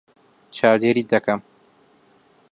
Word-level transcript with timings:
چاودێریت 0.57 1.07
دەکەم. 1.13 1.41